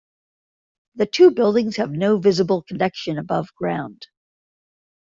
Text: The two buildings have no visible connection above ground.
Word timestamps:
The 0.95 1.05
two 1.05 1.29
buildings 1.29 1.75
have 1.75 1.91
no 1.91 2.17
visible 2.17 2.63
connection 2.63 3.19
above 3.19 3.53
ground. 3.53 4.07